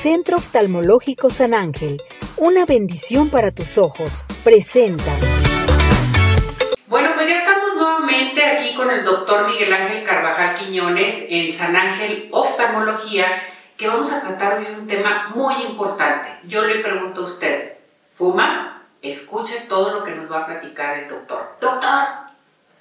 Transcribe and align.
Centro 0.00 0.38
Oftalmológico 0.38 1.28
San 1.28 1.52
Ángel, 1.52 2.00
una 2.38 2.64
bendición 2.64 3.28
para 3.28 3.50
tus 3.50 3.76
ojos, 3.76 4.24
presenta. 4.42 5.12
Bueno, 6.86 7.10
pues 7.14 7.28
ya 7.28 7.40
estamos 7.40 7.74
nuevamente 7.76 8.42
aquí 8.42 8.74
con 8.74 8.90
el 8.90 9.04
doctor 9.04 9.46
Miguel 9.46 9.70
Ángel 9.70 10.02
Carvajal 10.02 10.56
Quiñones 10.56 11.26
en 11.28 11.52
San 11.52 11.76
Ángel 11.76 12.30
Oftalmología, 12.32 13.26
que 13.76 13.88
vamos 13.88 14.10
a 14.10 14.22
tratar 14.22 14.60
hoy 14.60 14.68
un 14.74 14.86
tema 14.86 15.32
muy 15.34 15.52
importante. 15.68 16.30
Yo 16.44 16.64
le 16.64 16.76
pregunto 16.76 17.20
a 17.20 17.24
usted, 17.24 17.74
¿fuma? 18.14 18.86
Escuche 19.02 19.66
todo 19.68 19.98
lo 19.98 20.04
que 20.06 20.12
nos 20.12 20.32
va 20.32 20.44
a 20.44 20.46
platicar 20.46 20.96
el 20.96 21.10
doctor. 21.10 21.58
Doctor, 21.60 22.29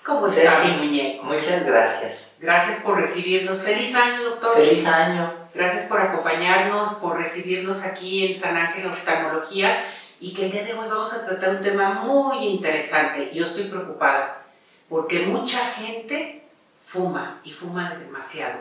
¿cómo 0.04 0.28
está 0.28 0.64
mi 0.66 0.86
muñeco? 0.86 1.24
Muchas 1.24 1.66
gracias. 1.66 2.36
Gracias 2.40 2.82
por 2.82 2.98
recibirnos. 2.98 3.62
Feliz 3.62 3.96
año, 3.96 4.24
doctor. 4.24 4.56
Feliz 4.56 4.86
año. 4.86 5.34
Gracias 5.54 5.86
por 5.86 6.00
acompañarnos, 6.00 6.96
por 6.96 7.18
recibirnos 7.18 7.84
aquí 7.84 8.26
en 8.26 8.40
San 8.40 8.56
Ángel 8.56 8.88
Oftalmología 8.88 9.86
y 10.20 10.34
que 10.34 10.46
el 10.46 10.52
día 10.52 10.64
de 10.64 10.74
hoy 10.74 10.88
vamos 10.88 11.14
a 11.14 11.26
tratar 11.26 11.56
un 11.56 11.62
tema 11.62 11.90
muy 12.02 12.48
interesante. 12.48 13.32
Yo 13.34 13.44
estoy 13.44 13.70
preocupada 13.70 14.44
porque 14.88 15.28
mucha 15.28 15.60
gente 15.60 16.44
fuma 16.84 17.40
y 17.44 17.52
fuma 17.52 17.96
demasiado. 17.96 18.60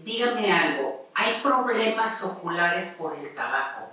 Dígame 0.00 0.52
algo, 0.52 1.08
¿hay 1.14 1.40
problemas 1.42 2.22
oculares 2.22 2.94
por 2.96 3.16
el 3.16 3.34
tabaco? 3.34 3.88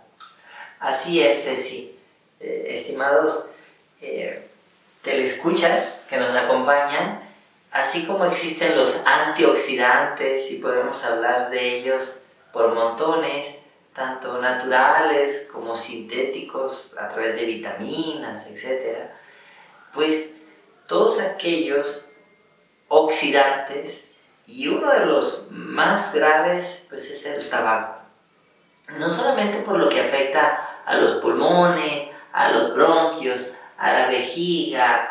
Así 0.79 1.21
es, 1.21 1.43
Ceci. 1.43 1.97
Eh, 2.39 2.67
estimados 2.69 3.47
eh, 4.01 4.49
telescuchas 5.05 6.03
que 6.09 6.17
nos 6.17 6.35
acompañan, 6.35 7.21
así 7.71 8.05
como 8.05 8.25
existen 8.25 8.75
los 8.75 8.95
antioxidantes 9.05 10.51
y 10.51 10.57
podemos 10.57 11.01
hablar 11.05 11.51
de 11.51 11.77
ellos 11.77 12.21
por 12.51 12.73
montones, 12.73 13.59
tanto 13.93 14.41
naturales 14.41 15.47
como 15.53 15.75
sintéticos 15.75 16.91
a 16.99 17.07
través 17.09 17.35
de 17.35 17.45
vitaminas, 17.45 18.47
etc., 18.47 19.11
pues 19.93 20.31
todos 20.87 21.21
aquellos 21.21 22.05
oxidantes 22.87 24.09
y 24.47 24.67
uno 24.67 24.91
de 24.91 25.05
los 25.05 25.49
más 25.51 26.13
graves 26.13 26.85
pues 26.89 27.09
es 27.11 27.25
el 27.25 27.49
tabaco. 27.49 27.99
No 28.99 29.07
solamente 29.09 29.59
por 29.59 29.77
lo 29.77 29.87
que 29.87 30.01
afecta 30.01 30.81
a 30.85 30.95
los 30.97 31.13
pulmones, 31.21 32.07
a 32.33 32.51
los 32.51 32.73
bronquios, 32.73 33.53
a 33.77 33.93
la 33.93 34.07
vejiga, 34.07 35.09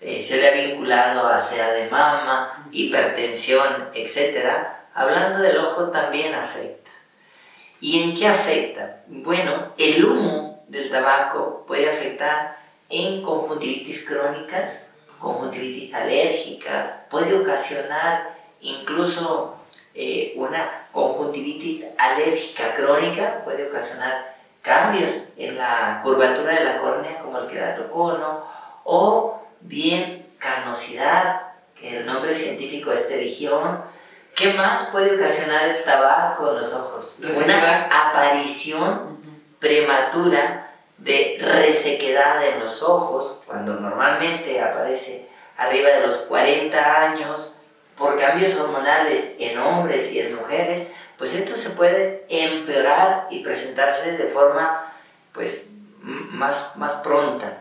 eh, 0.00 0.20
se 0.20 0.38
le 0.38 0.48
ha 0.48 0.52
vinculado 0.52 1.28
a 1.28 1.38
sea 1.38 1.72
de 1.72 1.88
mama, 1.88 2.68
hipertensión, 2.72 3.88
etc. 3.94 4.66
Hablando 4.94 5.38
del 5.38 5.58
ojo 5.58 5.90
también 5.90 6.34
afecta. 6.34 6.90
¿Y 7.80 8.02
en 8.02 8.14
qué 8.14 8.26
afecta? 8.26 9.02
Bueno, 9.06 9.72
el 9.78 10.04
humo 10.04 10.62
del 10.66 10.90
tabaco 10.90 11.64
puede 11.66 11.88
afectar 11.88 12.56
en 12.88 13.22
conjuntivitis 13.22 14.04
crónicas, 14.04 14.88
conjuntivitis 15.18 15.94
alérgicas, 15.94 16.90
puede 17.08 17.34
ocasionar 17.34 18.34
incluso 18.60 19.56
eh, 19.94 20.32
una 20.36 20.86
conjuntivitis 20.92 21.86
alérgica 21.98 22.74
crónica, 22.74 23.42
puede 23.44 23.68
ocasionar 23.68 24.31
cambios 24.62 25.28
en 25.36 25.58
la 25.58 26.00
curvatura 26.02 26.54
de 26.54 26.64
la 26.64 26.78
córnea 26.78 27.18
como 27.18 27.38
el 27.38 27.48
queratocono 27.48 28.44
o 28.84 29.38
bien 29.60 30.26
carnosidad, 30.38 31.40
que 31.74 31.98
el 31.98 32.06
nombre 32.06 32.32
científico 32.32 32.92
es 32.92 33.06
terigión. 33.08 33.82
¿Qué 34.34 34.54
más 34.54 34.84
puede 34.84 35.16
ocasionar 35.16 35.68
el 35.68 35.84
tabaco 35.84 36.50
en 36.50 36.56
los 36.56 36.72
ojos? 36.72 37.16
Una 37.18 37.88
aparición 37.88 39.20
prematura 39.58 40.70
de 40.96 41.38
resequedad 41.40 42.44
en 42.46 42.60
los 42.60 42.82
ojos, 42.82 43.42
cuando 43.44 43.74
normalmente 43.74 44.60
aparece 44.60 45.28
arriba 45.56 45.90
de 45.90 46.00
los 46.00 46.18
40 46.18 47.02
años 47.02 47.56
por 47.96 48.16
cambios 48.16 48.56
hormonales 48.56 49.34
en 49.38 49.58
hombres 49.58 50.10
y 50.12 50.20
en 50.20 50.34
mujeres, 50.34 50.88
pues 51.22 51.34
esto 51.34 51.56
se 51.56 51.70
puede 51.70 52.26
empeorar 52.28 53.28
y 53.30 53.44
presentarse 53.44 54.16
de 54.16 54.26
forma 54.26 54.92
pues 55.32 55.68
más, 56.00 56.74
más 56.74 56.94
pronta. 56.94 57.58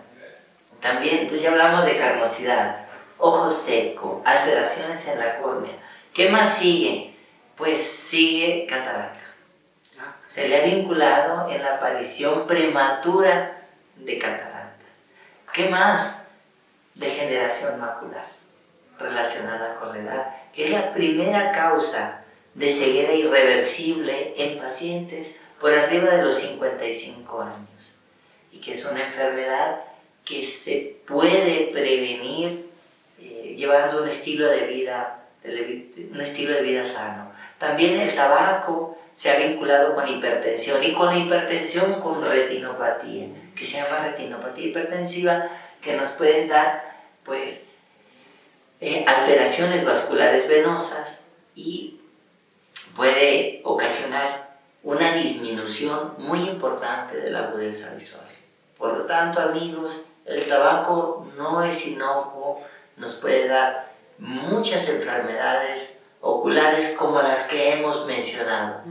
También, 0.79 1.19
entonces 1.19 1.43
ya 1.43 1.51
hablamos 1.51 1.85
de 1.85 1.95
carnosidad, 1.95 2.87
ojo 3.19 3.51
seco, 3.51 4.23
alteraciones 4.25 5.07
en 5.09 5.19
la 5.19 5.37
córnea. 5.37 5.75
¿Qué 6.11 6.31
más 6.31 6.57
sigue? 6.57 7.15
Pues 7.55 7.79
sigue 7.83 8.65
catarata. 8.65 9.19
Se 10.25 10.47
le 10.47 10.59
ha 10.59 10.65
vinculado 10.65 11.47
en 11.47 11.61
la 11.61 11.75
aparición 11.75 12.47
prematura 12.47 13.61
de 13.95 14.17
catarata. 14.17 14.73
¿Qué 15.53 15.69
más? 15.69 16.23
Degeneración 16.95 17.79
macular 17.79 18.25
relacionada 18.97 19.75
con 19.75 19.89
la 19.89 19.99
edad, 19.99 20.35
que 20.51 20.65
es 20.65 20.71
la 20.71 20.91
primera 20.91 21.51
causa 21.51 22.20
de 22.53 22.71
ceguera 22.71 23.13
irreversible 23.13 24.33
en 24.37 24.57
pacientes 24.57 25.39
por 25.59 25.73
arriba 25.73 26.15
de 26.15 26.23
los 26.23 26.35
55 26.35 27.41
años 27.41 27.95
y 28.51 28.59
que 28.59 28.73
es 28.73 28.85
una 28.85 29.07
enfermedad 29.07 29.81
que 30.25 30.43
se 30.43 30.97
puede 31.07 31.69
prevenir 31.71 32.69
eh, 33.19 33.55
llevando 33.57 34.01
un 34.01 34.09
estilo 34.09 34.47
de 34.49 34.67
vida 34.67 35.17
un 35.43 36.21
estilo 36.21 36.53
de 36.53 36.61
vida 36.61 36.83
sano. 36.85 37.31
También 37.57 37.99
el 37.99 38.15
tabaco 38.15 38.97
se 39.15 39.31
ha 39.31 39.37
vinculado 39.37 39.95
con 39.95 40.07
hipertensión 40.07 40.83
y 40.83 40.93
con 40.93 41.07
la 41.07 41.17
hipertensión 41.17 41.99
con 41.99 42.23
retinopatía, 42.23 43.27
que 43.55 43.65
se 43.65 43.77
llama 43.77 44.05
retinopatía 44.05 44.67
hipertensiva, 44.67 45.49
que 45.81 45.95
nos 45.95 46.09
pueden 46.09 46.47
dar 46.47 46.83
pues 47.23 47.69
eh, 48.79 49.03
alteraciones 49.07 49.85
vasculares 49.85 50.47
venosas 50.47 51.23
y 51.55 52.00
puede 52.95 53.61
ocasionar 53.63 54.59
una 54.83 55.13
disminución 55.13 56.13
muy 56.17 56.49
importante 56.49 57.17
de 57.17 57.31
la 57.31 57.47
agudeza 57.47 57.93
visual. 57.93 58.25
Por 58.77 58.97
lo 58.97 59.05
tanto, 59.05 59.39
amigos, 59.39 60.07
el 60.25 60.43
tabaco 60.47 61.31
no 61.37 61.63
es 61.63 61.85
inocuo, 61.85 62.63
nos 62.97 63.15
puede 63.15 63.47
dar 63.47 63.91
muchas 64.17 64.87
enfermedades 64.89 66.01
oculares 66.19 66.95
como 66.97 67.21
las 67.21 67.43
que 67.43 67.73
hemos 67.73 68.05
mencionado. 68.05 68.81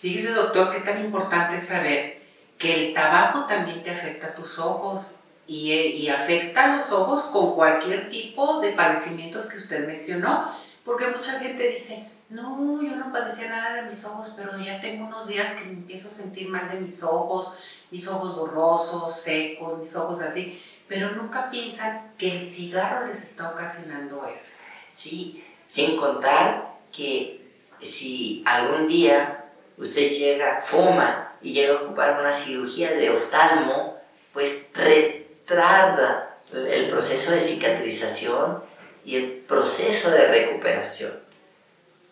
Fíjese, 0.00 0.32
doctor, 0.32 0.70
qué 0.72 0.80
tan 0.80 1.04
importante 1.04 1.56
es 1.56 1.66
saber 1.66 2.22
que 2.58 2.74
el 2.74 2.94
tabaco 2.94 3.46
también 3.46 3.82
te 3.82 3.90
afecta 3.90 4.28
a 4.28 4.34
tus 4.34 4.58
ojos 4.58 5.20
y, 5.46 5.72
y 5.72 6.08
afecta 6.08 6.64
a 6.64 6.76
los 6.76 6.90
ojos 6.92 7.24
con 7.24 7.54
cualquier 7.54 8.10
tipo 8.10 8.60
de 8.60 8.72
padecimientos 8.72 9.46
que 9.46 9.58
usted 9.58 9.86
mencionó, 9.86 10.54
porque 10.84 11.08
mucha 11.08 11.38
gente 11.38 11.68
dice, 11.68 12.06
no, 12.30 12.82
yo 12.82 12.96
no 12.96 13.10
padecía 13.10 13.48
nada 13.48 13.74
de 13.76 13.88
mis 13.88 14.04
ojos, 14.04 14.32
pero 14.36 14.58
ya 14.58 14.80
tengo 14.80 15.06
unos 15.06 15.28
días 15.28 15.52
que 15.52 15.64
me 15.64 15.72
empiezo 15.72 16.08
a 16.08 16.12
sentir 16.12 16.48
mal 16.48 16.68
de 16.68 16.80
mis 16.80 17.02
ojos, 17.02 17.54
mis 17.90 18.06
ojos 18.06 18.36
borrosos, 18.36 19.18
secos, 19.18 19.78
mis 19.78 19.96
ojos 19.96 20.20
así, 20.20 20.60
pero 20.86 21.12
nunca 21.12 21.50
piensan 21.50 22.12
que 22.18 22.36
el 22.36 22.46
cigarro 22.46 23.06
les 23.06 23.22
está 23.22 23.50
ocasionando 23.50 24.26
eso. 24.26 24.50
Sí, 24.90 25.42
sin 25.66 25.96
contar 25.96 26.76
que 26.92 27.40
si 27.80 28.42
algún 28.44 28.88
día 28.88 29.44
usted 29.76 30.10
llega, 30.10 30.60
fuma 30.60 31.32
y 31.40 31.52
llega 31.52 31.74
a 31.74 31.82
ocupar 31.82 32.20
una 32.20 32.32
cirugía 32.32 32.92
de 32.92 33.10
oftalmo, 33.10 33.94
pues 34.32 34.66
retarda 34.74 36.36
el 36.52 36.88
proceso 36.88 37.30
de 37.30 37.40
cicatrización 37.40 38.60
y 39.04 39.16
el 39.16 39.30
proceso 39.46 40.10
de 40.10 40.26
recuperación. 40.26 41.28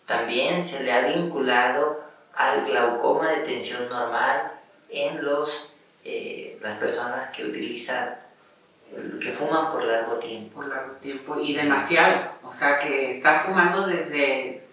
También 0.07 0.63
se 0.63 0.83
le 0.83 0.91
ha 0.91 1.01
vinculado 1.01 2.01
al 2.33 2.65
glaucoma 2.65 3.29
de 3.29 3.43
tensión 3.43 3.89
normal 3.89 4.53
en 4.89 5.23
los, 5.23 5.73
eh, 6.05 6.57
las 6.61 6.77
personas 6.77 7.29
que 7.35 7.45
utilizan, 7.45 8.15
que 9.21 9.31
fuman 9.31 9.69
por 9.69 9.83
largo 9.83 10.15
tiempo. 10.15 10.55
Por 10.55 10.69
largo 10.69 10.93
tiempo 10.93 11.37
y 11.39 11.53
demasiado. 11.53 12.31
O 12.41 12.51
sea, 12.51 12.79
que 12.79 13.09
está 13.09 13.41
fumando 13.41 13.85
desde 13.85 14.63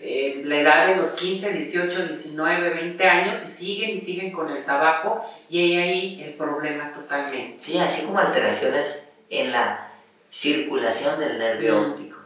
eh, 0.00 0.42
la 0.44 0.60
edad 0.60 0.88
de 0.88 0.96
los 0.96 1.12
15, 1.12 1.54
18, 1.54 2.08
19, 2.08 2.70
20 2.70 3.04
años 3.08 3.42
y 3.42 3.48
siguen 3.48 3.90
y 3.96 3.98
siguen 3.98 4.32
con 4.32 4.50
el 4.50 4.64
tabaco 4.66 5.24
y 5.48 5.60
hay 5.60 5.76
ahí 5.76 6.22
el 6.24 6.34
problema 6.34 6.92
totalmente. 6.92 7.58
Sí, 7.58 7.78
así 7.78 8.04
como 8.04 8.18
alteraciones 8.18 9.10
en 9.30 9.50
la 9.50 9.90
circulación 10.28 11.18
del 11.18 11.38
nervio 11.38 11.80
mm. 11.80 11.90
óptico. 11.90 12.23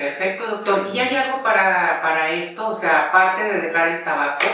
Perfecto, 0.00 0.46
doctor. 0.46 0.88
¿Y 0.94 0.98
hay 0.98 1.14
algo 1.14 1.42
para, 1.42 2.00
para 2.00 2.30
esto? 2.30 2.68
O 2.68 2.74
sea, 2.74 3.08
aparte 3.08 3.42
de 3.42 3.60
dejar 3.60 3.88
el 3.88 4.02
tabaco, 4.04 4.46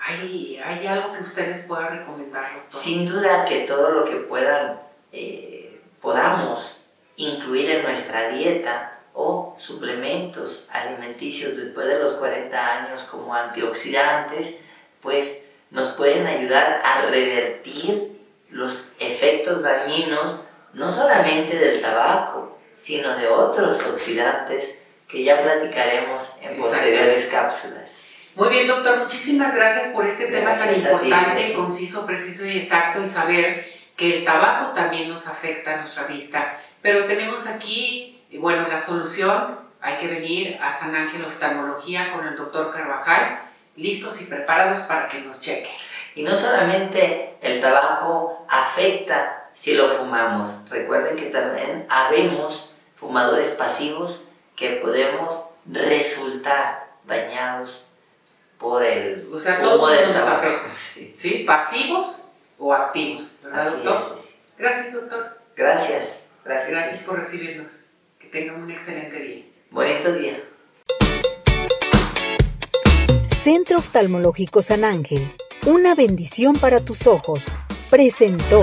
¿Hay, 0.00 0.58
¿Hay, 0.64 0.86
algo 0.86 1.12
que 1.12 1.24
ustedes 1.24 1.62
puedan 1.62 1.98
recomendar? 1.98 2.54
Doctor? 2.54 2.80
Sin 2.80 3.04
duda 3.04 3.44
que 3.44 3.60
todo 3.62 3.90
lo 3.90 4.04
que 4.04 4.16
puedan, 4.16 4.80
eh, 5.10 5.80
podamos 6.00 6.80
incluir 7.16 7.68
en 7.70 7.82
nuestra 7.82 8.28
dieta 8.28 9.00
o 9.12 9.56
suplementos 9.58 10.64
alimenticios 10.70 11.56
después 11.56 11.88
de 11.88 11.98
los 11.98 12.12
40 12.12 12.76
años 12.76 13.02
como 13.02 13.34
antioxidantes, 13.34 14.62
pues 15.02 15.44
nos 15.70 15.88
pueden 15.88 16.28
ayudar 16.28 16.80
a 16.84 17.02
revertir 17.02 18.16
los 18.48 18.92
efectos 19.00 19.62
dañinos 19.62 20.48
no 20.72 20.88
solamente 20.90 21.58
del 21.58 21.82
tabaco, 21.82 22.47
sino 22.78 23.16
de 23.16 23.28
otros 23.28 23.84
oxidantes 23.86 24.80
que 25.08 25.24
ya 25.24 25.42
platicaremos 25.42 26.36
en 26.40 26.60
posteriores 26.60 27.26
cápsulas. 27.26 28.04
Muy 28.34 28.50
bien, 28.50 28.68
doctor, 28.68 28.98
muchísimas 28.98 29.54
gracias 29.54 29.88
por 29.92 30.06
este 30.06 30.28
tema 30.28 30.54
tan 30.54 30.74
importante, 30.74 31.54
conciso, 31.54 32.06
preciso 32.06 32.46
y 32.46 32.58
exacto 32.58 33.02
y 33.02 33.06
saber 33.06 33.66
que 33.96 34.18
el 34.18 34.24
tabaco 34.24 34.74
también 34.74 35.08
nos 35.08 35.26
afecta 35.26 35.74
a 35.74 35.76
nuestra 35.78 36.04
vista. 36.04 36.60
Pero 36.80 37.06
tenemos 37.06 37.48
aquí, 37.48 38.22
bueno, 38.34 38.68
la 38.68 38.78
solución, 38.78 39.58
hay 39.80 39.96
que 39.96 40.06
venir 40.06 40.58
a 40.62 40.70
San 40.70 40.94
Ángel 40.94 41.24
Oftalmología 41.24 42.12
con 42.12 42.26
el 42.28 42.36
doctor 42.36 42.72
Carvajal, 42.72 43.40
listos 43.74 44.20
y 44.20 44.26
preparados 44.26 44.78
para 44.80 45.08
que 45.08 45.20
nos 45.20 45.40
cheque. 45.40 45.70
Y 46.14 46.22
no 46.22 46.34
solamente 46.34 47.34
el 47.40 47.60
tabaco 47.60 48.46
afecta 48.48 49.47
si 49.58 49.74
lo 49.74 49.88
fumamos, 49.88 50.50
recuerden 50.70 51.16
que 51.16 51.30
también 51.30 51.84
habemos 51.88 52.72
fumadores 52.94 53.48
pasivos 53.50 54.28
que 54.54 54.76
podemos 54.76 55.36
resultar 55.66 56.86
dañados 57.04 57.90
por 58.56 58.84
el 58.84 59.28
o 59.32 59.36
sea, 59.36 59.60
todos 59.60 59.90
nos 59.90 60.16
afecta, 60.16 60.70
sí. 61.16 61.42
Pasivos 61.44 62.28
o 62.56 62.72
activos, 62.72 63.40
¿verdad, 63.42 63.72
doctor? 63.72 63.98
Gracias, 64.58 64.92
doctor. 64.92 65.38
Gracias. 65.56 66.22
Gracias. 66.44 66.70
Gracias 66.70 67.02
por 67.02 67.18
recibirnos. 67.18 67.86
Que 68.20 68.28
tengan 68.28 68.62
un 68.62 68.70
excelente 68.70 69.18
día. 69.18 69.44
Bonito 69.72 70.12
día. 70.12 70.40
Centro 73.42 73.78
Oftalmológico 73.78 74.62
San 74.62 74.84
Ángel, 74.84 75.28
una 75.66 75.96
bendición 75.96 76.54
para 76.54 76.78
tus 76.84 77.08
ojos, 77.08 77.46
presentó. 77.90 78.62